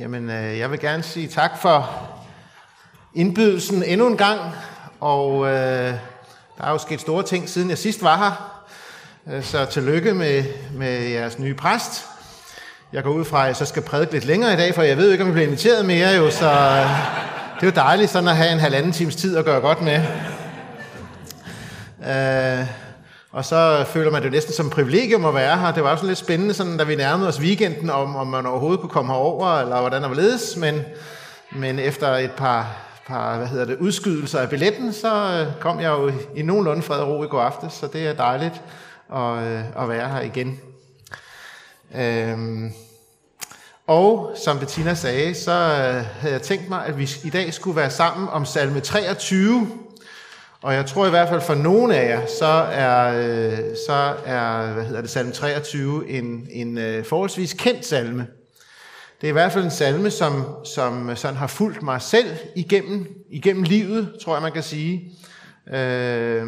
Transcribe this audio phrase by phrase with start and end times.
[0.00, 1.90] Jamen, øh, jeg vil gerne sige tak for
[3.14, 4.40] indbydelsen endnu en gang.
[5.00, 5.94] Og øh,
[6.58, 8.62] der er jo sket store ting, siden jeg sidst var her.
[9.34, 10.44] Øh, så tillykke med,
[10.74, 12.06] med jeres nye præst.
[12.92, 14.96] Jeg går ud fra, at jeg så skal prædike lidt længere i dag, for jeg
[14.96, 16.08] ved ikke, om jeg bliver inviteret mere.
[16.08, 16.90] Jo, så øh,
[17.54, 20.02] det er jo dejligt sådan at have en halvanden times tid at gøre godt med.
[22.06, 22.66] Øh,
[23.32, 25.72] og så føler man det jo næsten som et privilegium at være her.
[25.72, 28.80] Det var også lidt spændende, sådan, da vi nærmede os weekenden, om, om man overhovedet
[28.80, 30.56] kunne komme herover, eller hvordan der var ledes.
[30.56, 30.82] Men,
[31.52, 35.88] men efter et par, par hvad hedder det, udskydelser af billetten, så øh, kom jeg
[35.90, 38.62] jo i, nogenlunde fred og ro i går aftes, så det er dejligt
[39.14, 40.60] at, øh, at være her igen.
[41.94, 42.72] Øhm,
[43.86, 47.76] og som Bettina sagde, så øh, havde jeg tænkt mig, at vi i dag skulle
[47.76, 49.68] være sammen om salme 23,
[50.62, 54.72] og jeg tror i hvert fald for nogle af jer, så er, øh, så er
[54.72, 58.26] hvad hedder det, salme 23 en, en øh, forholdsvis kendt salme.
[59.20, 63.06] Det er i hvert fald en salme, som, som sådan har fulgt mig selv igennem,
[63.30, 65.12] igennem livet, tror jeg man kan sige.
[65.74, 66.46] Øh,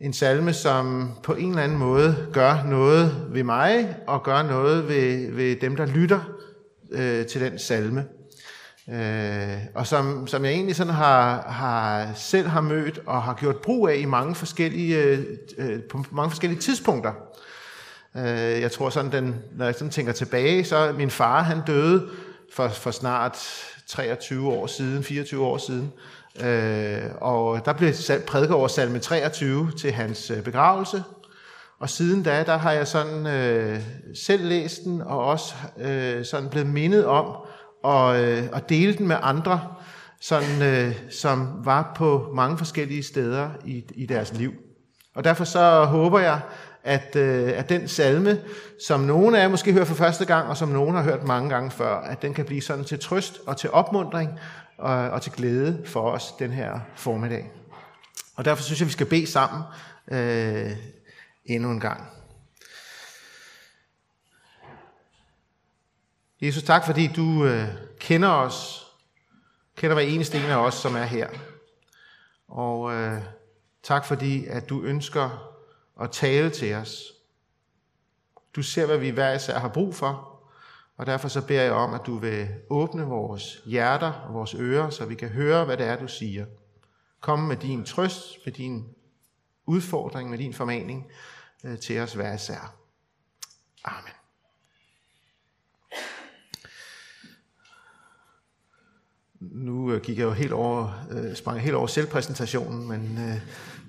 [0.00, 4.88] en salme, som på en eller anden måde gør noget ved mig, og gør noget
[4.88, 6.20] ved, ved dem, der lytter
[6.90, 8.04] øh, til den salme.
[8.88, 13.56] Øh, og som, som jeg egentlig sådan har, har selv har mødt og har gjort
[13.56, 15.18] brug af i mange forskellige, øh,
[15.58, 17.12] øh, på mange forskellige tidspunkter.
[18.16, 22.08] Øh, jeg tror sådan, den, når jeg sådan tænker tilbage, så min far han døde
[22.54, 23.38] for, for snart
[23.86, 25.92] 23 år siden, 24 år siden.
[26.44, 27.94] Øh, og der blev
[28.26, 31.02] prædiket over salme 23 til hans øh, begravelse.
[31.78, 33.80] Og siden da, der har jeg sådan øh,
[34.14, 37.36] selv læst den, og også øh, sådan blevet mindet om,
[37.82, 39.60] og, øh, og dele den med andre,
[40.20, 44.52] sådan, øh, som var på mange forskellige steder i, i deres liv.
[45.14, 46.40] Og derfor så håber jeg,
[46.84, 48.38] at, øh, at den salme,
[48.86, 51.50] som nogen af jer måske hører for første gang, og som nogen har hørt mange
[51.50, 54.30] gange før, at den kan blive sådan til trøst og til opmundring
[54.78, 57.50] og, og til glæde for os den her formiddag.
[58.36, 59.62] Og derfor synes jeg, vi skal bede sammen
[60.12, 60.70] øh,
[61.46, 62.19] endnu en gang.
[66.40, 67.68] Jesus, tak fordi du øh,
[67.98, 68.86] kender os,
[69.76, 71.28] kender hver eneste en af os, som er her.
[72.48, 73.22] Og øh,
[73.82, 75.54] tak fordi, at du ønsker
[76.00, 77.12] at tale til os.
[78.56, 80.40] Du ser, hvad vi hver især har brug for,
[80.96, 84.90] og derfor så beder jeg om, at du vil åbne vores hjerter og vores ører,
[84.90, 86.46] så vi kan høre, hvad det er, du siger.
[87.20, 88.88] Kom med din trøst, med din
[89.66, 91.10] udfordring, med din formaning
[91.64, 92.74] øh, til os hver især.
[93.84, 94.19] Amen.
[99.40, 103.40] Nu øh, gik jeg jo helt over, øh, sprang helt over selvpræsentationen, men øh,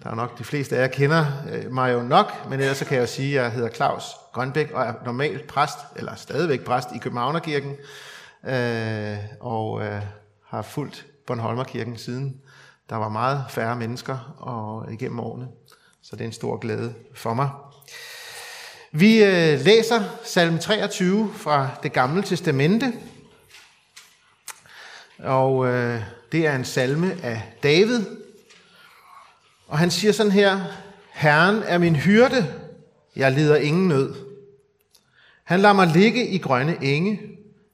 [0.04, 2.86] der er nok de fleste af jer kender øh, mig jo nok, men ellers så
[2.86, 4.04] kan jeg jo sige, at jeg hedder Claus
[4.34, 7.76] Grønbæk og er normalt præst, eller stadigvæk præst i Københavnerkirken,
[8.48, 10.02] øh, og øh,
[10.46, 12.42] har fulgt Bornholmerkirken siden
[12.92, 15.48] der var meget færre mennesker og igennem årene.
[16.02, 17.50] Så det er en stor glæde for mig.
[18.92, 22.94] Vi øh, læser salme 23 fra det gamle testamente,
[25.24, 26.02] og øh,
[26.32, 28.06] det er en salme af David.
[29.68, 30.62] Og han siger sådan her,
[31.12, 32.54] Herren er min hyrde,
[33.16, 34.14] jeg lider ingen nød.
[35.44, 37.22] Han lader mig ligge i grønne enge,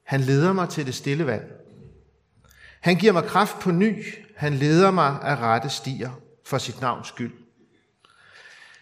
[0.04, 1.42] han leder mig til det stille vand.
[2.80, 4.04] Han giver mig kraft på ny,
[4.36, 6.10] han leder mig af rette stier
[6.44, 7.32] for sit navns skyld.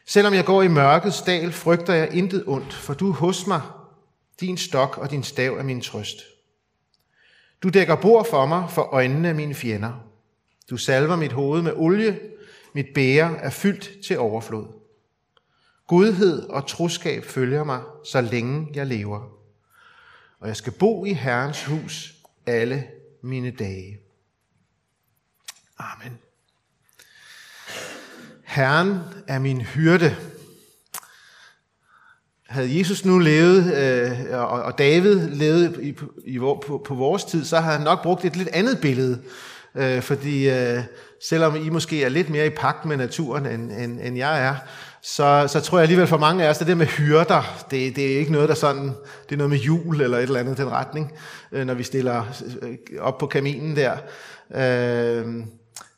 [0.06, 3.60] Selvom jeg går i mørkets dal, frygter jeg intet ondt, for du er hos mig.
[4.41, 6.35] Din stok og din stav er min trøst.
[7.62, 9.93] Du dækker bord for mig for øjnene af mine fjender.
[10.71, 12.21] Du salver mit hoved med olie.
[12.72, 14.67] Mit bære er fyldt til overflod.
[15.87, 19.28] Godhed og troskab følger mig, så længe jeg lever.
[20.41, 22.15] Og jeg skal bo i Herrens hus
[22.47, 22.87] alle
[23.22, 23.99] mine dage.
[25.78, 26.19] Amen.
[28.45, 30.16] Herren er min hyrde.
[32.49, 37.60] Havde Jesus nu levet, øh, og David levet i, i, på, på vores tid, så
[37.60, 39.19] har han nok brugt et lidt andet billede.
[39.75, 40.81] Øh, fordi øh,
[41.21, 44.54] selvom I måske er lidt mere i pagt med naturen, end, end, end jeg er,
[45.03, 48.13] så, så tror jeg alligevel for mange af os, det der med hyrder, det, det
[48.13, 48.84] er ikke noget, der sådan,
[49.28, 51.13] det er noget med jul eller et eller andet den retning,
[51.53, 52.25] øh, når vi stiller
[52.63, 53.97] øh, op på kaminen der.
[54.54, 55.27] Øh,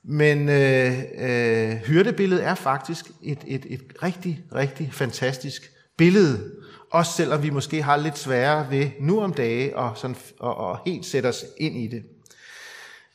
[0.04, 6.50] men øh, øh, hyrdebilledet er faktisk et, et, et rigtig, rigtig fantastisk billede.
[6.90, 10.78] Også selvom vi måske har lidt sværere ved nu om dage og, sådan, og, og
[10.86, 12.02] helt sætte os ind i det.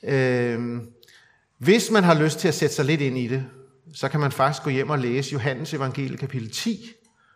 [0.04, 0.82] Øh,
[1.58, 3.46] hvis man har lyst til at sætte sig lidt ind i det,
[3.94, 6.92] så kan man faktisk gå hjem og læse Johannes evangelie kapitel 10,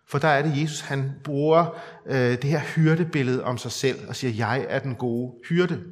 [0.08, 4.16] For der er det Jesus, han bruger øh, det her hyrdebillede om sig selv og
[4.16, 5.84] siger, jeg er den gode hyrde.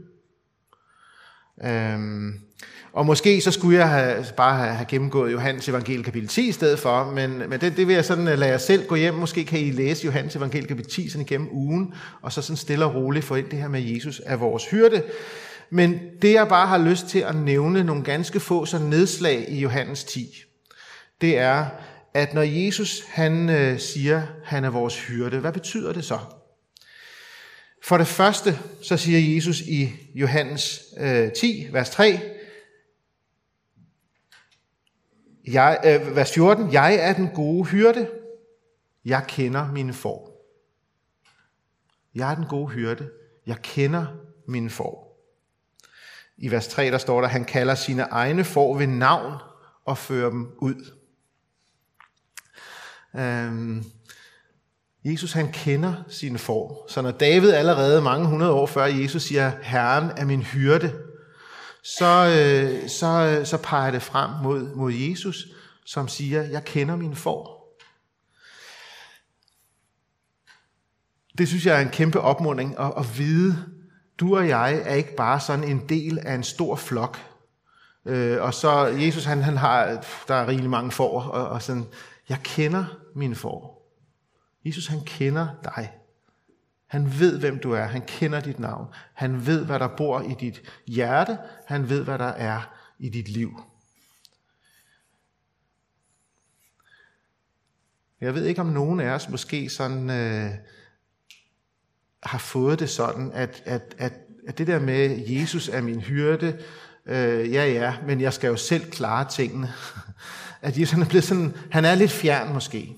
[1.64, 2.45] Øhm,
[2.94, 6.52] og måske så skulle jeg have, bare have, have gennemgået Johannes evangelie kapitel 10 i
[6.52, 9.14] stedet for, men, men det, det vil jeg sådan øh, lade jer selv gå hjem.
[9.14, 12.86] Måske kan I læse Johannes evangelie kapitel 10 sådan igennem ugen, og så sådan stille
[12.86, 15.04] og roligt få ind det her med Jesus er vores hyrde.
[15.70, 19.60] Men det jeg bare har lyst til at nævne nogle ganske få så nedslag i
[19.60, 20.44] Johannes 10,
[21.22, 21.66] det er,
[22.14, 26.20] at når Jesus han øh, siger, han er vores hyrde, hvad betyder det så?
[27.84, 32.20] For det første, så siger Jesus i Johannes øh, 10, vers 3,
[35.48, 38.10] jeg, øh, vers 14, jeg er den gode hyrde,
[39.06, 40.36] jeg kender mine får.
[42.16, 43.10] Jeg er den gode hyrde,
[43.48, 44.06] jeg kender
[44.48, 45.06] mine får.
[46.38, 49.34] I vers 3, der står der, han kalder sine egne får ved navn
[49.86, 50.92] og fører dem ud.
[53.16, 53.84] Øhm,
[55.06, 56.86] Jesus han kender sine får.
[56.90, 60.94] Så når David allerede mange hundrede år før Jesus siger, Herren er min hyrde,
[61.86, 65.48] så, øh, så, øh, så peger det frem mod, mod Jesus,
[65.86, 67.56] som siger, jeg kender min får.
[71.38, 73.66] Det synes jeg er en kæmpe opmuntring at, at vide,
[74.20, 77.20] du og jeg er ikke bare sådan en del af en stor flok.
[78.06, 81.86] Øh, og så Jesus, han, han har, der er rigtig mange får, og, og sådan,
[82.30, 82.86] jeg kender
[83.16, 83.76] min får.
[84.66, 85.92] Jesus, han kender dig.
[86.96, 87.84] Han ved, hvem du er.
[87.84, 88.88] Han kender dit navn.
[89.14, 91.38] Han ved, hvad der bor i dit hjerte.
[91.66, 93.62] Han ved, hvad der er i dit liv.
[98.22, 100.52] Jeg ved ikke, om nogen af os måske sådan øh,
[102.24, 104.14] har fået det sådan, at, at, at,
[104.48, 106.60] at det der med, Jesus er min hyrde,
[107.06, 109.74] øh, ja ja, men jeg skal jo selv klare tingene.
[110.62, 112.96] At Jesus er blevet sådan, han er lidt fjern måske.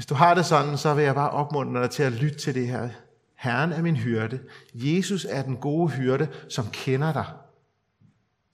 [0.00, 2.54] Hvis du har det sådan, så vil jeg bare opmuntre dig til at lytte til
[2.54, 2.88] det her.
[3.36, 4.40] Herren er min hyrde.
[4.74, 7.24] Jesus er den gode hyrde, som kender dig.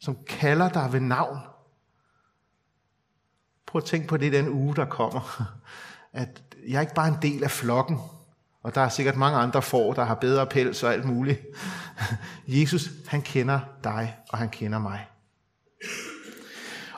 [0.01, 1.39] Som kalder dig ved navn.
[3.67, 5.53] Prøv at tænke på det den uge, der kommer.
[6.13, 7.99] At jeg er ikke bare en del af flokken,
[8.63, 11.41] og der er sikkert mange andre får, der har bedre pels og alt muligt.
[12.63, 15.07] Jesus, han kender dig, og han kender mig.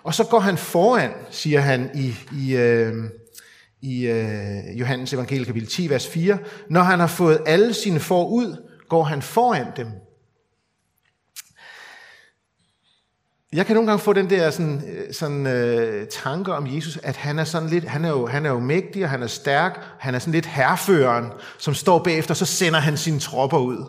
[0.02, 3.10] Og så går han foran, siger han i, i, øh,
[3.80, 6.38] i øh, Johannes evangelie kapitel 10, vers 4.
[6.70, 8.56] Når han har fået alle sine får ud,
[8.88, 9.86] går han foran dem.
[13.52, 17.16] Jeg kan nogle gange få den der sådan, øh, sådan øh, tanker om Jesus, at
[17.16, 19.81] han er sådan lidt, han er, jo, han er jo mægtig, og han er stærk,
[19.98, 23.84] han er sådan lidt herføreren, som står bagefter, så sender han sine tropper ud.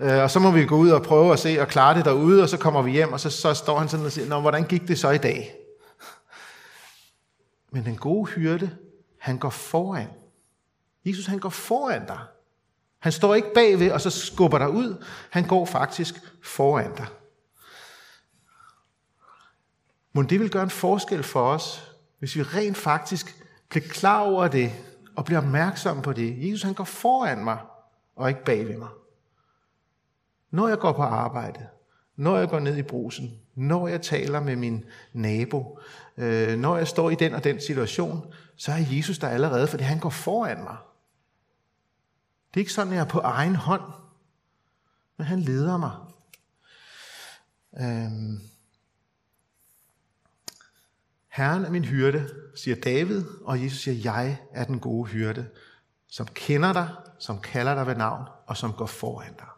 [0.00, 2.42] Øh, og så må vi gå ud og prøve at se og klare det derude,
[2.42, 4.64] og så kommer vi hjem, og så, så står han sådan og siger, Nå, hvordan
[4.64, 5.54] gik det så i dag?
[7.72, 8.70] Men den gode hyrde,
[9.28, 10.08] han går foran.
[11.04, 12.18] Jesus, han går foran dig.
[12.98, 15.04] Han står ikke bagved, og så skubber dig ud.
[15.30, 17.06] Han går faktisk foran dig.
[20.12, 24.48] Men det vil gøre en forskel for os, hvis vi rent faktisk bliver klar over
[24.48, 24.72] det,
[25.16, 26.48] og bliver opmærksom på det.
[26.48, 27.58] Jesus, han går foran mig,
[28.16, 28.88] og ikke bagved mig.
[30.50, 31.66] Når jeg går på arbejde,
[32.16, 35.78] når jeg går ned i brusen, når jeg taler med min nabo,
[36.16, 39.82] øh, når jeg står i den og den situation, så er Jesus der allerede, fordi
[39.82, 40.76] han går foran mig.
[42.48, 43.82] Det er ikke sådan, at jeg er på egen hånd,
[45.16, 45.96] men han leder mig.
[47.80, 48.40] Øhm.
[51.28, 55.48] Herren er min hyrde, siger David, og Jesus siger, jeg er den gode hyrde,
[56.06, 59.48] som kender dig, som kalder dig ved navn, og som går foran dig.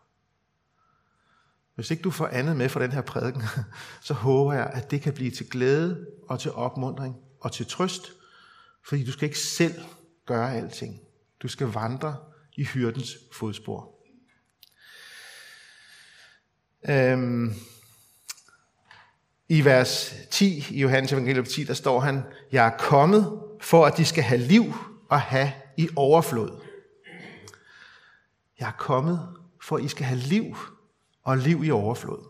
[1.75, 3.43] Hvis ikke du får andet med fra den her prædiken,
[4.09, 8.13] så håber jeg, at det kan blive til glæde og til opmundring og til trøst,
[8.89, 9.75] fordi du skal ikke selv
[10.27, 11.01] gøre alting.
[11.43, 12.17] Du skal vandre
[12.57, 13.95] i hyrdens fodspor.
[16.89, 17.55] Øhm,
[19.49, 22.23] I vers 10 i Johannes evangelium 10, der står han,
[22.53, 24.75] Jeg er kommet for, at de skal have liv
[25.09, 26.61] og have i overflod.
[28.61, 29.29] Jeg er kommet
[29.63, 30.57] for, at I skal have liv
[31.23, 32.30] og liv i overflod.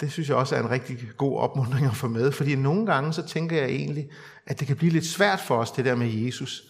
[0.00, 3.12] Det synes jeg også er en rigtig god opmuntring at få med, fordi nogle gange
[3.12, 4.08] så tænker jeg egentlig,
[4.46, 6.62] at det kan blive lidt svært for os, det der med Jesus.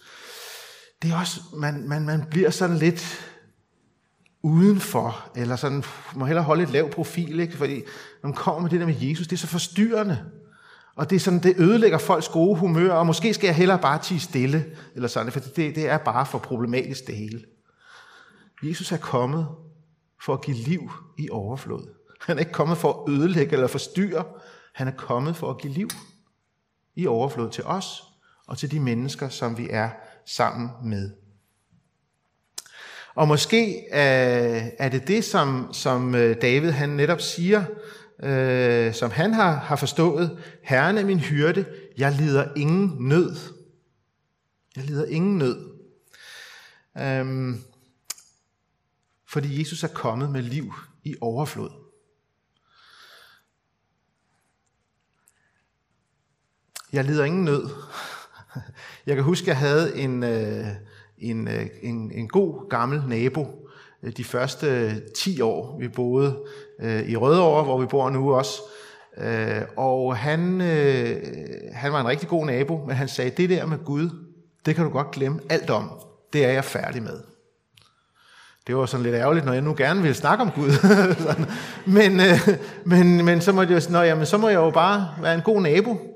[1.01, 3.31] Det er også, man, man, man bliver sådan lidt
[4.43, 5.83] udenfor, eller sådan,
[6.15, 7.57] må hellere holde et lav profil, ikke?
[7.57, 7.75] fordi
[8.23, 10.25] når man kommer med det der med Jesus, det er så forstyrrende.
[10.95, 14.01] Og det, er sådan, det ødelægger folks gode humør, og måske skal jeg hellere bare
[14.01, 17.43] tige stille, eller sådan, for det, det er bare for problematisk det hele.
[18.63, 19.47] Jesus er kommet
[20.25, 21.87] for at give liv i overflod.
[22.25, 24.25] Han er ikke kommet for at ødelægge eller forstyrre.
[24.73, 25.89] Han er kommet for at give liv
[26.95, 28.03] i overflod til os,
[28.47, 29.89] og til de mennesker, som vi er
[30.25, 31.11] sammen med.
[33.15, 37.63] Og måske er det det, som, som øh, David han netop siger,
[38.23, 40.43] øh, som han har, har forstået.
[40.63, 41.65] Herren er min hyrde,
[41.97, 43.35] jeg lider ingen nød.
[44.75, 45.57] Jeg lider ingen nød.
[46.97, 47.61] Øhm,
[49.29, 51.84] fordi Jesus er kommet med liv i overflod.
[56.95, 57.69] Jeg lider ingen nød.
[59.05, 60.65] Jeg kan huske, at jeg havde en, øh,
[61.17, 63.47] en, øh, en, en god gammel nabo
[64.17, 65.77] de første øh, 10 år.
[65.79, 66.43] Vi boede
[67.07, 68.61] i Rødovre, hvor vi bor nu også.
[69.77, 70.61] Og han,
[71.73, 74.09] han var en rigtig god nabo, men han sagde, det der med Gud,
[74.65, 75.91] det kan du godt glemme alt om.
[76.33, 77.19] Det er jeg færdig med.
[78.67, 80.71] Det var sådan lidt ærgerligt, når jeg nu gerne ville snakke om Gud.
[81.97, 82.21] men,
[82.85, 85.41] men, men så må det jo sige, jamen, så må jeg jo bare være en
[85.41, 86.14] god nabo.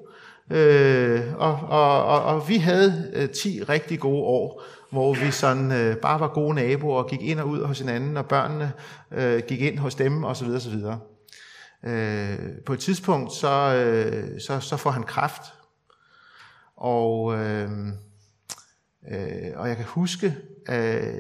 [0.50, 5.72] Øh, og, og, og, og vi havde øh, 10 rigtig gode år, hvor vi sådan
[5.72, 8.72] øh, bare var gode naboer og gik ind og ud hos hinanden, og børnene
[9.12, 10.48] øh, gik ind hos dem osv.
[10.48, 10.76] osv.
[11.84, 15.42] Øh, på et tidspunkt, så, øh, så, så får han kraft,
[16.78, 17.70] og, øh,
[19.12, 20.38] øh, og jeg kan huske,
[20.70, 21.14] øh,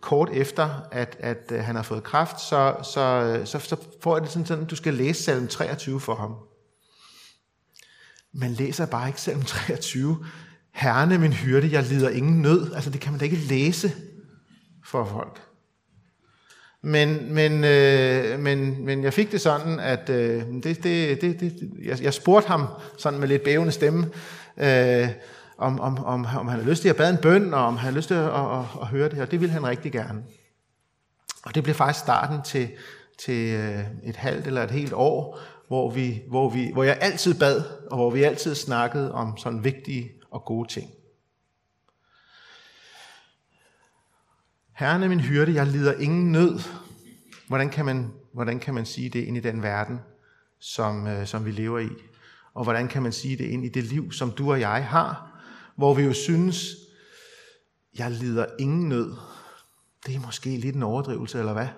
[0.00, 4.16] kort efter, at, at øh, han har fået kraft, så, så, øh, så, så får
[4.16, 6.34] jeg det sådan, sådan, du skal læse salm 23 for ham.
[8.38, 10.24] Man læser bare ikke salm 23.
[10.72, 12.74] Herrene min hyrde, jeg lider ingen nød.
[12.74, 13.92] Altså det kan man da ikke læse
[14.84, 15.40] for folk.
[16.82, 21.70] Men, men, øh, men, men jeg fik det sådan, at øh, det, det, det, det,
[21.84, 22.66] jeg, jeg spurgte ham
[22.98, 24.10] sådan med lidt bævende stemme,
[24.56, 25.08] øh,
[25.58, 27.80] om, om, om, om han havde lyst til at bade en bøn, og om han
[27.80, 29.24] havde lyst til at, at, at, at høre det her.
[29.24, 30.22] Det ville han rigtig gerne.
[31.44, 32.68] Og det blev faktisk starten til,
[33.18, 35.38] til øh, et halvt eller et helt år,
[35.68, 39.64] hvor, vi, hvor, vi, hvor jeg altid bad, og hvor vi altid snakkede om sådan
[39.64, 40.90] vigtige og gode ting.
[44.72, 46.58] Herren er min hyrde, jeg lider ingen nød.
[47.48, 50.00] Hvordan kan man, hvordan kan man sige det ind i den verden,
[50.58, 51.88] som, øh, som vi lever i?
[52.54, 55.40] Og hvordan kan man sige det ind i det liv, som du og jeg har,
[55.76, 56.66] hvor vi jo synes,
[57.98, 59.14] jeg lider ingen nød.
[60.06, 61.68] Det er måske lidt en overdrivelse, eller hvad?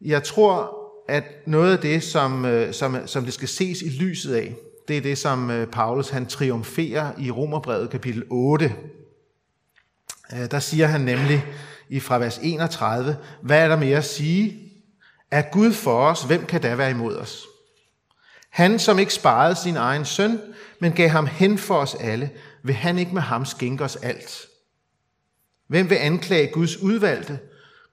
[0.00, 4.34] Jeg tror, at noget af det, som, øh, som, som det skal ses i lyset
[4.34, 4.54] af,
[4.88, 8.74] det er det, som øh, Paulus han triumferer i Romerbrevet kapitel 8.
[10.32, 11.44] Øh, der siger han nemlig
[11.88, 14.72] i fra vers 31, hvad er der mere at sige?
[15.30, 17.46] Er Gud for os, hvem kan da være imod os?
[18.50, 20.40] Han, som ikke sparede sin egen søn,
[20.80, 22.30] men gav ham hen for os alle,
[22.62, 24.46] vil han ikke med ham skænke os alt?
[25.68, 27.38] Hvem vil anklage Guds udvalgte?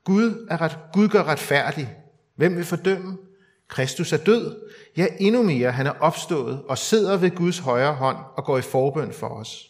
[0.04, 1.96] Gud, er ret, Gud gør retfærdig.
[2.40, 3.18] Hvem vil fordømme?
[3.68, 4.60] Kristus er død.
[4.98, 8.62] Ja, endnu mere, han er opstået og sidder ved Guds højre hånd og går i
[8.62, 9.68] forbøn for os.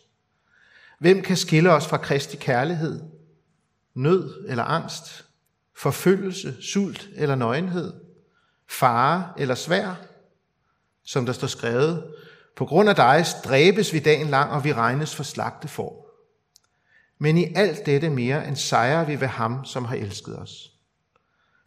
[1.00, 3.02] Hvem kan skille os fra Kristi kærlighed?
[3.94, 5.26] Nød eller angst?
[5.78, 7.94] Forfølgelse, sult eller nøgenhed?
[8.68, 10.02] Fare eller svær?
[11.04, 12.14] Som der står skrevet,
[12.56, 16.06] på grund af dig stræbes vi dagen lang, og vi regnes for slagte for.
[17.18, 20.78] Men i alt dette mere end sejrer vi ved ham, som har elsket os.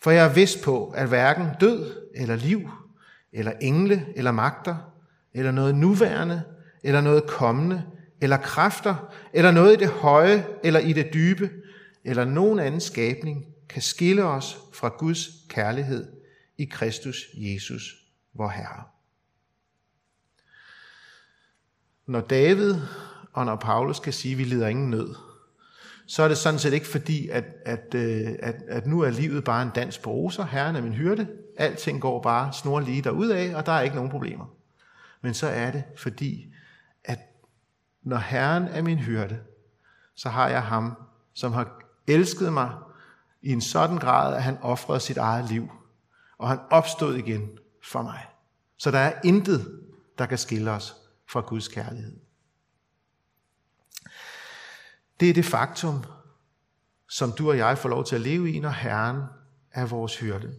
[0.03, 2.71] For jeg er vist på, at hverken død eller liv,
[3.33, 4.77] eller engle eller magter,
[5.35, 6.43] eller noget nuværende,
[6.83, 7.85] eller noget kommende,
[8.21, 11.51] eller kræfter, eller noget i det høje, eller i det dybe,
[12.05, 16.13] eller nogen anden skabning, kan skille os fra Guds kærlighed
[16.59, 17.97] i Kristus Jesus,
[18.35, 18.83] vor Herre.
[22.07, 22.75] Når David
[23.33, 25.15] og når Paulus kan sige, at vi lider ingen nød,
[26.13, 29.45] så er det sådan set ikke fordi, at, at, øh, at, at nu er livet
[29.45, 30.45] bare en dans på roser.
[30.45, 31.29] Herren er min hyrde.
[31.57, 34.45] Alting går bare snor lige af, og der er ikke nogen problemer.
[35.23, 36.55] Men så er det fordi,
[37.05, 37.19] at
[38.03, 39.41] når Herren er min hyrde,
[40.15, 40.97] så har jeg ham,
[41.35, 42.71] som har elsket mig
[43.43, 45.69] i en sådan grad, at han offrede sit eget liv.
[46.39, 47.51] Og han opstod igen
[47.85, 48.27] for mig.
[48.79, 49.81] Så der er intet,
[50.19, 50.97] der kan skille os
[51.29, 52.17] fra Guds kærlighed.
[55.23, 56.05] Det er det faktum,
[57.09, 59.23] som du og jeg får lov til at leve i, når Herren
[59.73, 60.55] er vores hyrde.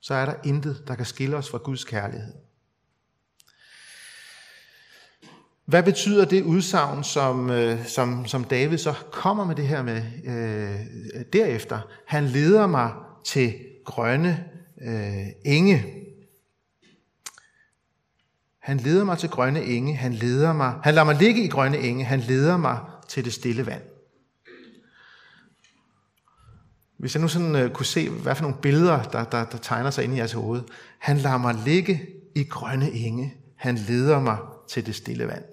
[0.00, 2.32] Så er der intet, der kan skille os fra Guds kærlighed.
[5.64, 10.02] Hvad betyder det udsagn, som, øh, som, som David så kommer med det her med
[10.24, 11.80] øh, derefter?
[12.06, 12.92] Han leder mig
[13.24, 14.44] til grønne
[14.82, 15.84] øh, enge.
[18.58, 19.96] Han leder mig til grønne enge.
[19.96, 20.74] Han leder mig.
[20.82, 22.04] Han lader mig ligge i grønne enge.
[22.04, 22.78] Han leder mig
[23.12, 23.82] til det stille vand.
[26.98, 29.90] Hvis jeg nu sådan uh, kunne se, hvad for nogle billeder, der, der, der tegner
[29.90, 30.62] sig ind i jeres hoved.
[30.98, 32.02] Han lader mig ligge
[32.34, 33.34] i grønne enge.
[33.56, 34.36] Han leder mig
[34.68, 35.44] til det stille vand.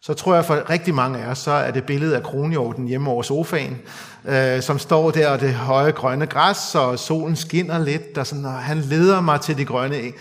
[0.00, 3.10] så tror jeg for rigtig mange af os, så er det billedet af kronhjorten hjemme
[3.10, 3.78] over sofaen,
[4.24, 8.44] øh, som står der og det høje grønne græs, og solen skinner lidt, og, sådan,
[8.44, 10.18] og han leder mig til de grønne enge.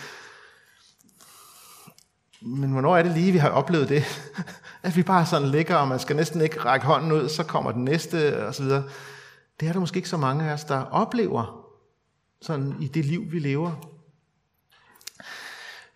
[2.42, 4.04] Men hvornår er det lige, vi har oplevet det?
[4.84, 7.72] At vi bare sådan ligger, og man skal næsten ikke række hånden ud, så kommer
[7.72, 8.84] den næste, og så videre.
[9.60, 11.66] Det er der måske ikke så mange af os, der oplever
[12.42, 13.72] sådan i det liv, vi lever.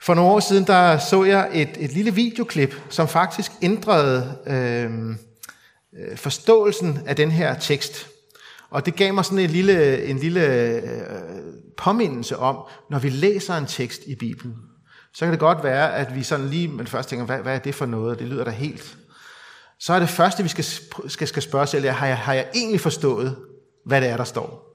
[0.02, 5.18] For nogle år siden, der så jeg et, et lille videoklip, som faktisk ændrede øhm,
[5.98, 8.08] øh, forståelsen af den her tekst.
[8.70, 10.82] Og det gav mig sådan en lille, en lille øh,
[11.78, 12.58] påmindelse om,
[12.90, 14.56] når vi læser en tekst i Bibelen,
[15.16, 17.60] så kan det godt være, at vi sådan lige men først tænker, hvad, hvad er
[17.60, 18.20] det for noget?
[18.20, 18.98] Det lyder da helt.
[19.80, 20.64] Så er det første, vi skal,
[21.08, 23.36] skal, skal spørge selv, har jeg, har jeg egentlig forstået,
[23.86, 24.66] hvad det er, der står?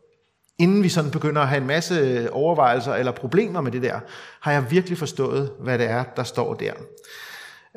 [0.58, 4.00] Inden vi sådan begynder at have en masse øh, overvejelser eller problemer med det der,
[4.40, 6.72] har jeg virkelig forstået, hvad det er, der står der.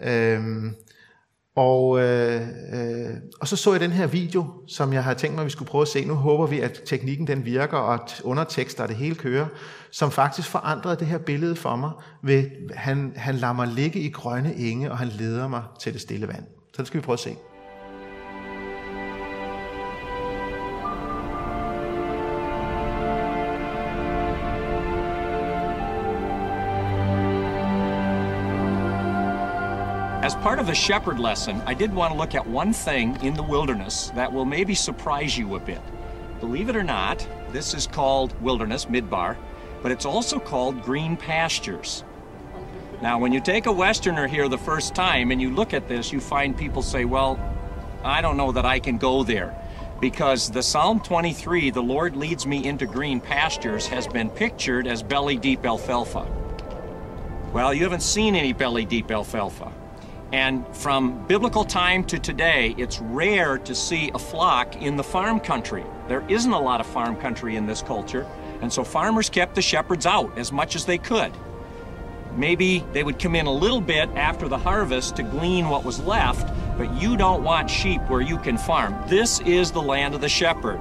[0.04, 0.76] Øhm,
[1.56, 2.42] og, øh,
[2.74, 3.10] øh,
[3.42, 5.70] og så så jeg den her video, som jeg har tænkt mig, at vi skulle
[5.70, 6.06] prøve at se.
[6.06, 9.46] Nu håber vi, at teknikken den virker, og at undertekster og det hele kører,
[9.92, 11.92] som faktisk forandrede det her billede for mig.
[12.22, 12.46] Ved,
[12.76, 16.28] han, han lader mig ligge i grønne enge, og han leder mig til det stille
[16.28, 16.44] vand.
[16.74, 17.36] Så det skal vi prøve at se.
[30.44, 33.42] Part of the shepherd lesson, I did want to look at one thing in the
[33.42, 35.80] wilderness that will maybe surprise you a bit.
[36.42, 39.38] Believe it or not, this is called wilderness, midbar,
[39.82, 42.04] but it's also called green pastures.
[43.02, 46.12] Now, when you take a Westerner here the first time and you look at this,
[46.12, 47.40] you find people say, well,
[48.04, 49.56] I don't know that I can go there.
[50.02, 55.04] Because the Psalm 23, the Lord leads me into green pastures, has been pictured as
[55.04, 56.28] belly deep alfalfa.
[57.54, 59.72] Well, you haven't seen any belly deep alfalfa.
[60.34, 65.40] And from biblical time to today, it's rare to see a flock in the farm
[65.40, 65.86] country.
[66.08, 68.26] There isn't a lot of farm country in this culture,
[68.60, 71.32] and so farmers kept the shepherds out as much as they could.
[72.36, 76.00] Maybe they would come in a little bit after the harvest to glean what was
[76.00, 78.96] left, but you don't want sheep where you can farm.
[79.08, 80.80] This is the land of the shepherd.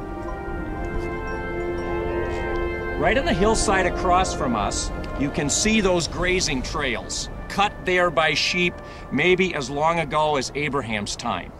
[2.99, 8.11] Right on the hillside across from us, you can see those grazing trails cut there
[8.11, 8.73] by sheep
[9.13, 11.53] maybe as long ago as Abraham's time.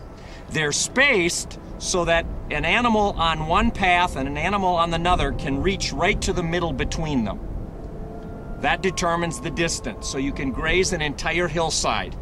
[0.49, 5.61] They're spaced so that an animal on one path and an animal on another can
[5.61, 7.39] reach right to the middle between them.
[8.61, 12.15] That determines the distance, so you can graze an entire hillside.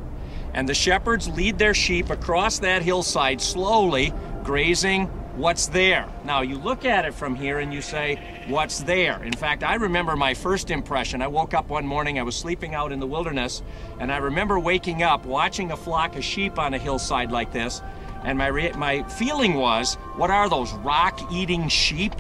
[0.53, 4.11] And the shepherds lead their sheep across that hillside slowly,
[4.43, 6.07] grazing what's there.
[6.25, 9.23] Now, you look at it from here and you say, what's there?
[9.23, 11.21] In fact, I remember my first impression.
[11.21, 13.63] I woke up one morning, I was sleeping out in the wilderness,
[13.99, 17.81] and I remember waking up, watching a flock of sheep on a hillside like this,
[18.23, 22.13] and my, my feeling was, what are those rock-eating sheep?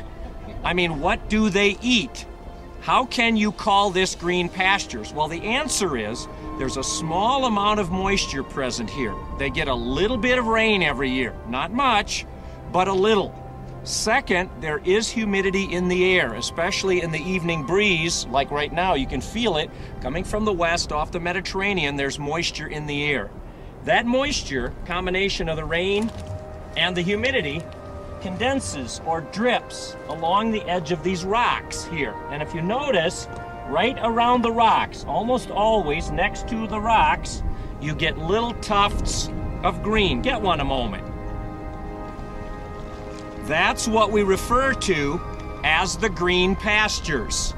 [0.63, 2.25] I mean, what do they eat?
[2.81, 5.13] How can you call this green pastures?
[5.13, 9.13] Well, the answer is there's a small amount of moisture present here.
[9.37, 12.25] They get a little bit of rain every year, not much,
[12.71, 13.35] but a little.
[13.83, 18.93] Second, there is humidity in the air, especially in the evening breeze, like right now,
[18.93, 23.03] you can feel it coming from the west off the Mediterranean, there's moisture in the
[23.05, 23.31] air.
[23.85, 26.11] That moisture, combination of the rain
[26.77, 27.63] and the humidity,
[28.21, 32.13] condenses or drips along the edge of these rocks here.
[32.29, 33.27] And if you notice,
[33.67, 37.41] right around the rocks, almost always next to the rocks,
[37.81, 39.29] you get little tufts
[39.63, 40.21] of green.
[40.21, 41.10] Get one a moment.
[43.51, 45.19] That's what we refer to
[45.65, 47.53] as the green pastures.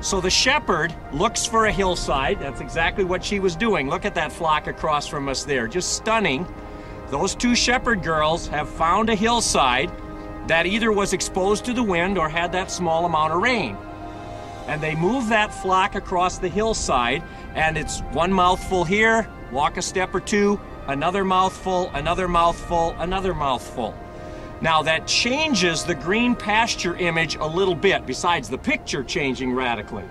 [0.00, 2.40] So the shepherd looks for a hillside.
[2.40, 3.88] That's exactly what she was doing.
[3.88, 5.68] Look at that flock across from us there.
[5.68, 6.52] Just stunning.
[7.10, 9.88] Those two shepherd girls have found a hillside
[10.48, 13.76] that either was exposed to the wind or had that small amount of rain.
[14.66, 17.22] And they move that flock across the hillside,
[17.54, 23.32] and it's one mouthful here, walk a step or two, another mouthful, another mouthful, another
[23.32, 23.94] mouthful.
[24.64, 30.04] Now that changes the green pasture image a little bit, besides the picture changing radically.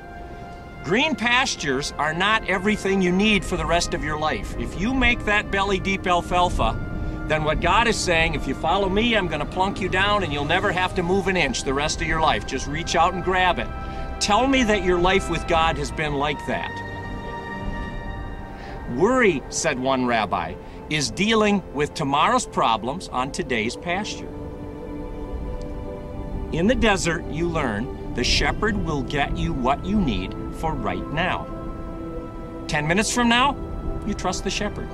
[0.83, 4.55] Green pastures are not everything you need for the rest of your life.
[4.59, 6.79] If you make that belly deep alfalfa,
[7.27, 10.21] then what God is saying, if you follow me, I'm going to plunk you down
[10.23, 12.45] and you'll never have to move an inch the rest of your life.
[12.45, 13.67] Just reach out and grab it.
[14.21, 16.69] Tell me that your life with God has been like that.
[18.97, 20.53] Worry, said one rabbi,
[20.91, 24.29] is dealing with tomorrow's problems on today's pasture.
[26.53, 31.13] In the desert, you learn the shepherd will get you what you need for right
[31.13, 31.45] now.
[32.67, 33.55] Ten minutes from now,
[34.07, 34.87] you trust the shepherd.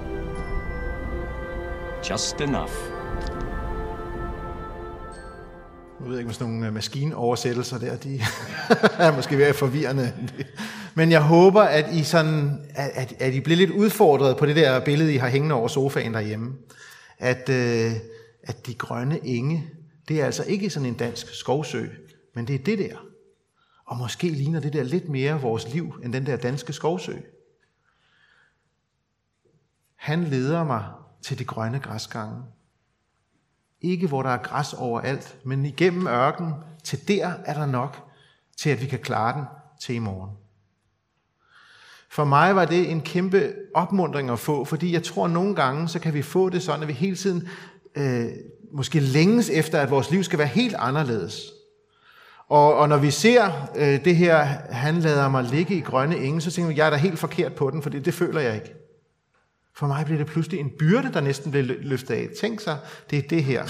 [2.04, 2.72] just enough.
[6.00, 8.20] Jeg ved ikke, med sådan nogle øh, maskinoversættelser der, de
[9.06, 10.14] er måske ved at forvirrende.
[10.96, 14.80] Men jeg håber, at I, sådan, at, at I bliver lidt udfordret på det der
[14.80, 16.54] billede, I har hængende over sofaen derhjemme.
[17.20, 17.92] At, øh,
[18.44, 19.68] at de grønne enge,
[20.10, 21.88] det er altså ikke sådan en dansk skovsø,
[22.34, 22.98] men det er det der.
[23.86, 27.18] Og måske ligner det der lidt mere vores liv, end den der danske skovsø.
[29.96, 30.86] Han leder mig
[31.22, 32.44] til de grønne græsgange.
[33.82, 38.10] Ikke hvor der er græs overalt, men igennem ørken, til der er der nok,
[38.58, 39.46] til at vi kan klare den
[39.82, 40.38] til i morgen.
[42.10, 45.88] For mig var det en kæmpe opmundring at få, fordi jeg tror, at nogle gange,
[45.88, 47.48] så kan vi få det sådan, at vi hele tiden
[47.96, 48.30] øh,
[48.72, 51.52] måske længes efter, at vores liv skal være helt anderledes.
[52.48, 54.38] Og, og når vi ser øh, det her,
[54.70, 57.54] han lader mig ligge i grønne enge, så tænker vi, jeg er da helt forkert
[57.54, 58.74] på den, for det, det føler jeg ikke.
[59.76, 62.28] For mig bliver det pludselig en byrde, der næsten bliver løftet af.
[62.40, 62.78] Tænk sig,
[63.10, 63.66] det er det her.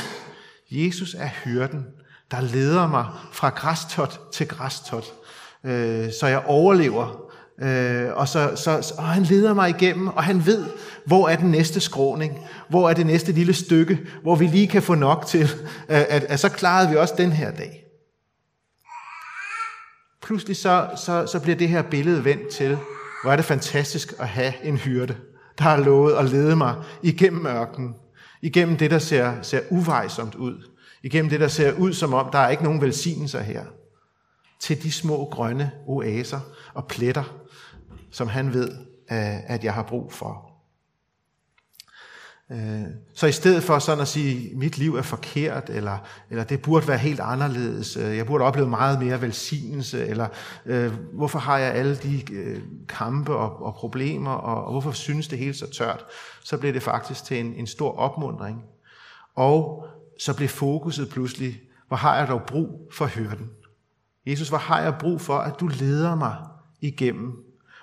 [0.71, 1.85] Jesus er hyrden,
[2.31, 5.05] der leder mig fra græstot til græstot,
[5.63, 7.28] øh, så jeg overlever.
[7.61, 10.65] Øh, og, så, så, og han leder mig igennem, og han ved,
[11.05, 14.81] hvor er den næste skråning, hvor er det næste lille stykke, hvor vi lige kan
[14.81, 15.49] få nok til,
[15.87, 17.83] at, at, at så klarede vi også den her dag.
[20.21, 22.77] Pludselig så, så, så bliver det her billede vendt til,
[23.23, 25.15] hvor er det fantastisk at have en hyrde
[25.59, 27.95] der har lovet at lede mig igennem ørkenen,
[28.41, 30.69] igennem det, der ser, ser uvejsomt ud,
[31.03, 33.63] igennem det, der ser ud som om, der er ikke nogen velsignelser her,
[34.59, 36.39] til de små grønne oaser
[36.73, 37.38] og pletter,
[38.11, 38.69] som han ved,
[39.11, 40.49] øh, at jeg har brug for.
[42.51, 45.97] Øh, så i stedet for sådan at sige, mit liv er forkert, eller,
[46.29, 50.27] eller det burde være helt anderledes, øh, jeg burde opleve meget mere velsignelse, eller
[50.65, 55.27] øh, hvorfor har jeg alle de øh, kampe og, og problemer, og, og hvorfor synes
[55.27, 56.05] det hele så tørt,
[56.43, 58.63] så blev det faktisk til en, en stor opmundring.
[59.35, 59.85] Og
[60.19, 63.49] så blev fokuset pludselig, hvor har jeg dog brug for hyrden?
[64.25, 66.35] Jesus, hvor har jeg brug for, at du leder mig
[66.81, 67.33] igennem,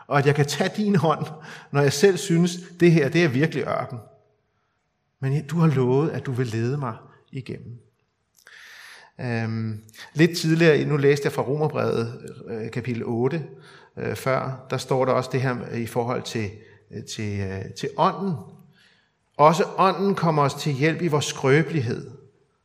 [0.06, 1.26] og at jeg kan tage din hånd,
[1.70, 3.98] når jeg selv synes, det her det er virkelig ørken.
[5.20, 6.94] Men du har lovet, at du vil lede mig
[7.32, 7.78] igennem.
[9.20, 9.80] Øhm,
[10.14, 13.44] lidt tidligere, nu læste jeg fra Romerbrevet øh, kapitel 8
[13.96, 16.50] øh, før, der står der også det her i forhold til,
[16.90, 18.34] øh, til, øh, til ånden.
[19.36, 22.10] Også ånden kommer os til hjælp i vores skrøbelighed,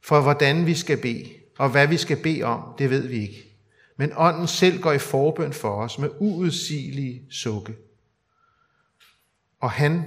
[0.03, 3.50] for hvordan vi skal bede, og hvad vi skal bede om, det ved vi ikke.
[3.97, 7.77] Men ånden selv går i forbøn for os med uudsigelige sukke.
[9.59, 10.05] Og han,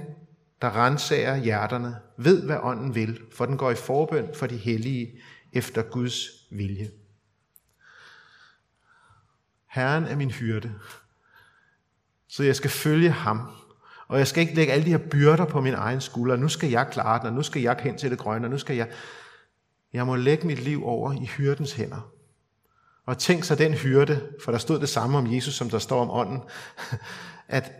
[0.61, 5.21] der renser hjerterne, ved, hvad ånden vil, for den går i forbøn for de hellige
[5.53, 6.91] efter Guds vilje.
[9.67, 10.73] Herren er min hyrde,
[12.27, 13.49] så jeg skal følge ham,
[14.07, 16.35] og jeg skal ikke lægge alle de her byrder på min egen skulder.
[16.35, 18.57] Nu skal jeg klare den, og nu skal jeg hen til det grønne, og nu
[18.57, 18.91] skal jeg...
[19.93, 22.11] Jeg må lægge mit liv over i hyrdens hænder.
[23.05, 26.01] Og tænk sig den hyrde, for der stod det samme om Jesus, som der står
[26.01, 26.43] om ånden,
[27.47, 27.71] at,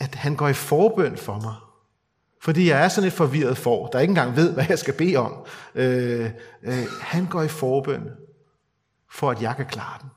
[0.00, 1.54] at han går i forbøn for mig.
[2.42, 5.16] Fordi jeg er sådan et forvirret for, der ikke engang ved, hvad jeg skal bede
[5.16, 5.46] om.
[5.74, 6.30] Øh,
[6.62, 8.10] øh, han går i forbøn,
[9.10, 10.10] for at jeg kan klare den.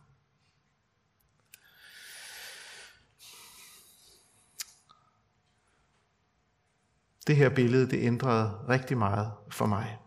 [7.27, 9.97] Det her billede, det ændrede rigtig meget for mig.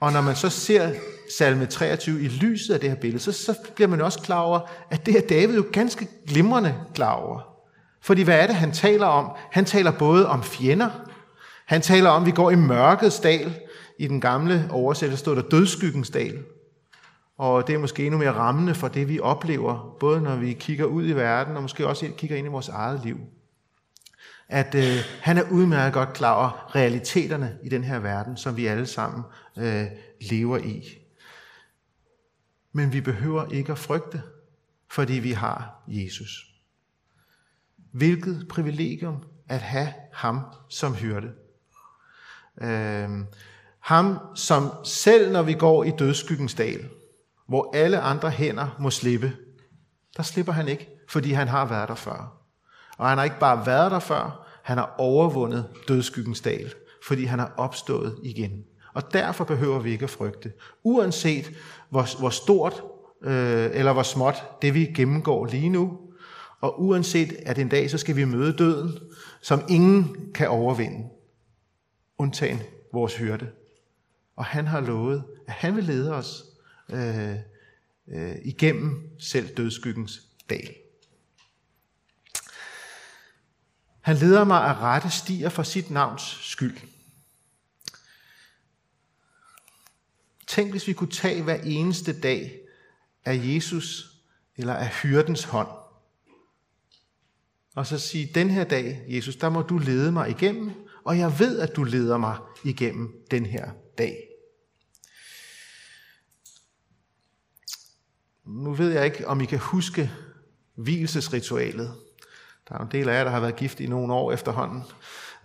[0.00, 0.92] Og når man så ser
[1.38, 4.60] salme 23 i lyset af det her billede, så, så bliver man også klar over,
[4.90, 7.40] at det er David jo ganske glimrende klar over.
[8.00, 9.30] Fordi hvad er det, han taler om?
[9.50, 10.90] Han taler både om fjender,
[11.68, 13.58] han taler om, at vi går i mørkets dal.
[13.98, 16.38] I den gamle oversættelse stod der dødskyggens dal.
[17.38, 20.84] Og det er måske endnu mere rammende for det, vi oplever, både når vi kigger
[20.84, 23.18] ud i verden, og måske også kigger ind i vores eget liv.
[24.48, 28.66] At øh, han er udmærket godt klar over realiteterne i den her verden, som vi
[28.66, 29.24] alle sammen
[29.58, 29.86] øh,
[30.20, 30.84] lever i.
[32.72, 34.22] Men vi behøver ikke at frygte,
[34.90, 36.44] fordi vi har Jesus.
[37.92, 41.32] Hvilket privilegium at have ham som hyrde.
[42.60, 43.10] Øh,
[43.80, 46.88] ham, som selv når vi går i dødskyggens dal,
[47.46, 49.32] hvor alle andre hænder må slippe,
[50.16, 52.37] der slipper han ikke, fordi han har været der før.
[52.98, 56.74] Og han har ikke bare været der før, han har overvundet dødskyggens dal,
[57.06, 58.64] fordi han har opstået igen.
[58.94, 60.52] Og derfor behøver vi ikke at frygte.
[60.82, 61.52] Uanset
[61.90, 62.82] hvor, hvor stort
[63.22, 65.98] øh, eller hvor småt det vi gennemgår lige nu,
[66.60, 68.98] og uanset at en dag så skal vi møde døden,
[69.42, 71.08] som ingen kan overvinde,
[72.18, 72.60] undtagen
[72.92, 73.48] vores hyrde.
[74.36, 76.44] Og han har lovet, at han vil lede os
[76.90, 77.34] øh,
[78.08, 80.74] øh, igennem selv dødskyggens dal.
[84.08, 86.76] Han leder mig af rette stier for sit navns skyld.
[90.46, 92.60] Tænk, hvis vi kunne tage hver eneste dag
[93.24, 94.16] af Jesus
[94.56, 95.68] eller af hyrdens hånd.
[97.74, 100.72] Og så sige, den her dag, Jesus, der må du lede mig igennem,
[101.04, 104.28] og jeg ved, at du leder mig igennem den her dag.
[108.44, 110.12] Nu ved jeg ikke, om I kan huske
[110.74, 112.07] hvilesesritualet.
[112.68, 114.82] Der er en del af jer, der har været gift i nogle år efterhånden,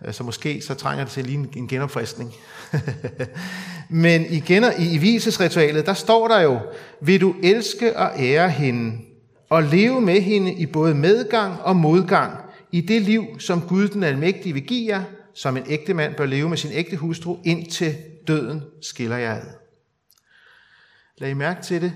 [0.06, 2.32] øh, så måske så trænger det til lige en genopfriskning.
[3.88, 6.58] Men i, gener, i, i hvilesesritualet, der står der jo,
[7.00, 8.98] vil du elske og ære hende,
[9.50, 12.38] og leve med hende i både medgang og modgang,
[12.72, 15.02] i det liv, som Gud den Almægtige vil give jer,
[15.34, 17.94] som en ægte mand bør leve med sin ægte hustru, indtil
[18.28, 19.46] døden skiller jer ad.
[21.18, 21.92] Lad I mærke til det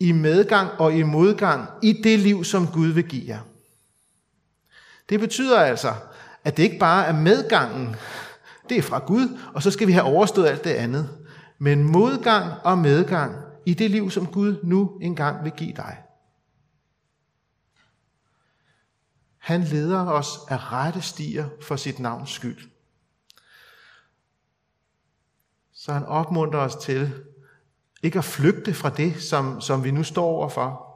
[0.00, 3.38] i medgang og i modgang i det liv, som Gud vil give jer.
[5.10, 5.94] Det betyder altså,
[6.44, 7.96] at det ikke bare er medgangen,
[8.68, 11.18] det er fra Gud, og så skal vi have overstået alt det andet.
[11.58, 15.98] Men modgang og medgang i det liv, som Gud nu engang vil give dig.
[19.38, 22.70] Han leder os af rette stier for sit navns skyld.
[25.72, 27.12] Så han opmuntrer os til
[28.02, 30.86] ikke at flygte fra det, som, som vi nu står overfor,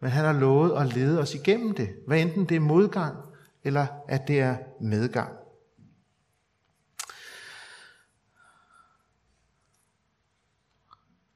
[0.00, 3.16] men han har lovet at lede os igennem det, hvad enten det er modgang,
[3.64, 5.38] eller at det er medgang.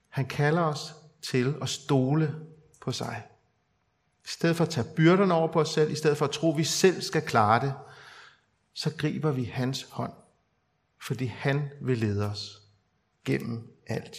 [0.08, 2.34] Han kalder os til at stole
[2.80, 3.28] på sig.
[4.24, 6.52] I stedet for at tage byrderne over på os selv, i stedet for at tro,
[6.52, 7.74] at vi selv skal klare det,
[8.72, 10.12] så griber vi hans hånd,
[11.02, 12.62] fordi han vil lede os
[13.24, 14.16] gennem alt.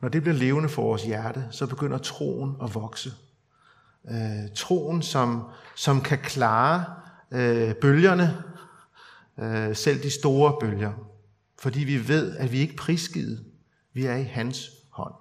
[0.00, 3.12] Når det bliver levende for vores hjerte, så begynder troen at vokse.
[4.10, 5.44] Øh, troen, som,
[5.76, 6.84] som kan klare
[7.30, 8.42] øh, bølgerne,
[9.38, 10.92] øh, selv de store bølger.
[11.58, 13.44] Fordi vi ved, at vi ikke er prisgivet.
[13.92, 15.14] Vi er i hans hånd.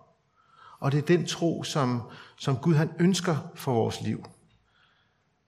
[0.79, 2.01] Og det er den tro, som,
[2.37, 4.25] som Gud han ønsker for vores liv.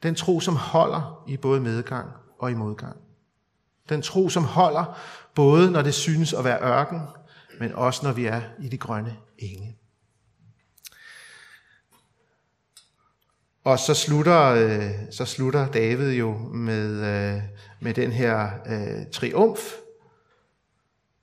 [0.03, 2.97] Den tro, som holder i både medgang og i modgang.
[3.89, 4.97] Den tro, som holder
[5.35, 7.01] både når det synes at være ørken,
[7.59, 9.75] men også når vi er i de grønne enge.
[13.63, 17.41] Og så slutter, øh, så slutter David jo med, øh,
[17.79, 19.59] med den her øh, triumf.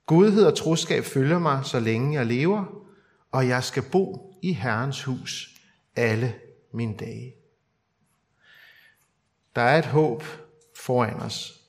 [0.05, 2.85] Godhed og troskab følger mig, så længe jeg lever,
[3.31, 5.49] og jeg skal bo i Herrens hus
[5.95, 6.35] alle
[6.73, 7.35] mine dage.
[9.55, 10.23] Der er et håb
[10.75, 11.61] foran os.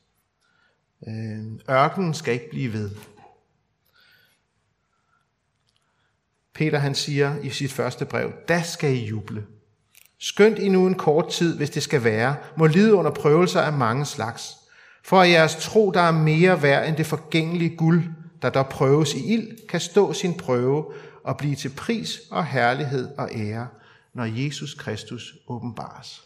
[1.08, 2.90] Øh, ørkenen skal ikke blive ved.
[6.58, 9.46] Peter han siger i sit første brev, da skal I juble.
[10.18, 13.72] Skønt I nu en kort tid, hvis det skal være, må lide under prøvelser af
[13.72, 14.56] mange slags.
[15.04, 18.04] For at jeres tro, der er mere værd end det forgængelige guld,
[18.42, 20.92] der der prøves i ild, kan stå sin prøve
[21.24, 23.68] og blive til pris og herlighed og ære,
[24.14, 26.22] når Jesus Kristus åbenbares.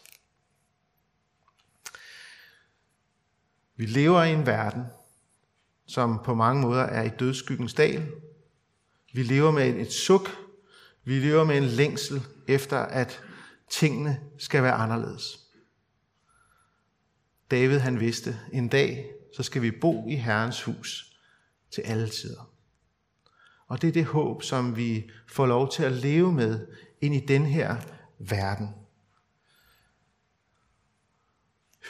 [3.75, 4.83] Vi lever i en verden,
[5.85, 8.07] som på mange måder er i dødskyggens dal,
[9.13, 10.29] vi lever med et suk.
[11.03, 13.23] Vi lever med en længsel efter, at
[13.69, 15.39] tingene skal være anderledes.
[17.51, 21.17] David han vidste, en dag så skal vi bo i Herrens hus
[21.71, 22.51] til alle tider.
[23.67, 26.67] Og det er det håb, som vi får lov til at leve med
[27.01, 27.77] ind i den her
[28.19, 28.69] verden.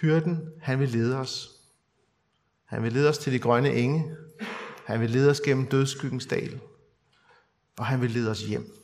[0.01, 1.49] Hyrden, han vil lede os.
[2.65, 4.15] Han vil lede os til de grønne enge.
[4.85, 6.61] Han vil lede os gennem dødskyggens dal
[7.77, 8.75] og han vil lede os hjem.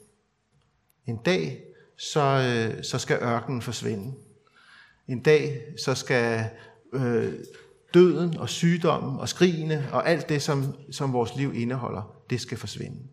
[1.06, 1.64] En dag,
[1.98, 4.14] så, øh, så skal ørkenen forsvinde.
[5.08, 6.50] En dag, så skal
[6.94, 7.34] øh,
[7.94, 12.58] døden og sygdommen og skrigene og alt det, som, som vores liv indeholder, det skal
[12.58, 13.08] forsvinde.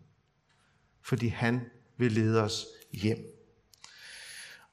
[1.01, 1.61] Fordi han
[1.97, 3.17] vil lede os hjem.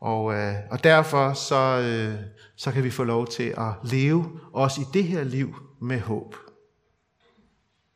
[0.01, 2.21] Og, øh, og derfor så, øh,
[2.57, 6.37] så kan vi få lov til at leve også i det her liv med håb.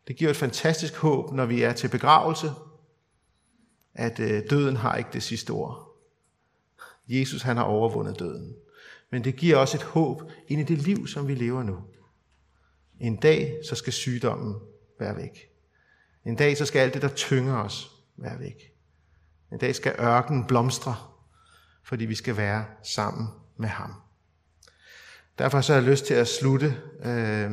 [0.08, 2.50] Det giver et fantastisk håb, når vi er til begravelse,
[3.98, 5.96] at øh, døden har ikke det sidste ord.
[7.08, 8.56] Jesus han har overvundet døden.
[9.10, 11.78] Men det giver også et håb ind i det liv, som vi lever nu.
[13.00, 14.54] En dag, så skal sygdommen
[14.98, 15.50] være væk.
[16.24, 18.72] En dag, så skal alt det, der tynger os, være væk.
[19.52, 20.96] En dag skal ørkenen blomstre,
[21.82, 23.94] fordi vi skal være sammen med ham.
[25.38, 27.50] Derfor så har jeg lyst til at slutte øh,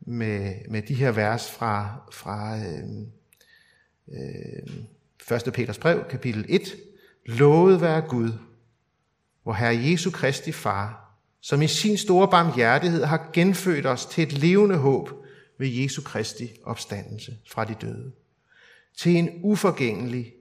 [0.00, 3.06] med, med de her vers fra, fra øh,
[4.08, 4.84] øh,
[5.30, 5.52] 1.
[5.52, 6.76] Peters brev, kapitel 1.
[7.26, 8.32] Lovet være Gud,
[9.42, 14.32] hvor Herre Jesu Kristi Far, som i sin store barmhjertighed har genfødt os til et
[14.32, 15.10] levende håb
[15.58, 18.12] ved Jesu Kristi opstandelse fra de døde.
[18.98, 20.32] Til en uforgængelig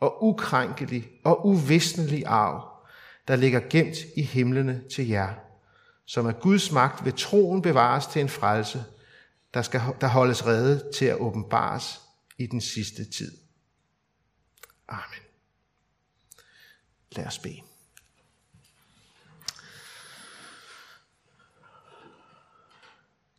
[0.00, 2.68] og ukrænkelig og uvisnelig arv,
[3.28, 5.34] der ligger gemt i himlene til jer,
[6.06, 8.84] som af Guds magt ved troen bevares til en frelse,
[9.54, 12.00] der, skal, der holdes reddet til at åbenbares
[12.38, 13.43] i den sidste tid.
[14.88, 15.20] Amen.
[17.12, 17.62] Lad os bede.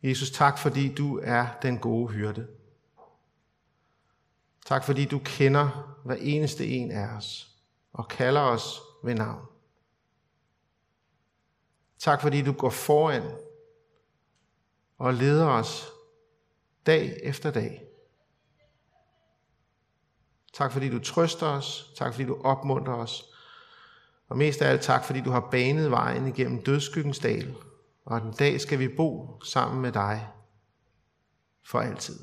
[0.02, 2.48] Jesus, tak fordi du er den gode hyrde.
[4.66, 7.56] Tak fordi du kender hver eneste en af os
[7.92, 9.46] og kalder os ved navn.
[11.98, 13.22] Tak fordi du går foran
[14.98, 15.86] og leder os
[16.86, 17.86] dag efter dag.
[20.56, 21.92] Tak fordi du trøster os.
[21.96, 23.24] Tak fordi du opmuntrer os.
[24.28, 27.56] Og mest af alt tak fordi du har banet vejen igennem dødskyggens dal.
[28.04, 30.28] Og den dag skal vi bo sammen med dig
[31.66, 32.18] for altid.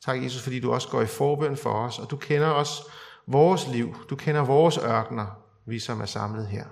[0.00, 2.82] Tak, Jesus, fordi du også går i forbøn for os, og du kender os
[3.26, 3.94] vores liv.
[4.10, 5.26] Du kender vores ørkener,
[5.64, 6.66] vi som er samlet her.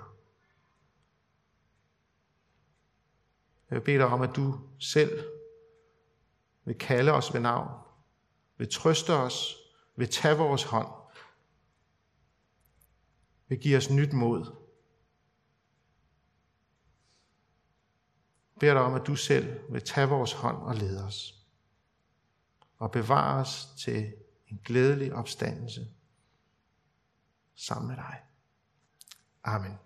[3.71, 5.25] Jeg beder dig om, at du selv
[6.65, 7.82] vil kalde os ved navn,
[8.63, 9.57] vil trøste os,
[9.97, 10.89] vil tage vores hånd,
[13.49, 14.45] vil give os nyt mod.
[18.55, 21.47] Jeg beder dig om, at du selv vil tage vores hånd og lede os
[22.79, 24.15] og bevare os til
[24.47, 25.87] en glædelig opstandelse
[27.55, 28.23] sammen med dig.
[29.45, 29.79] Amen.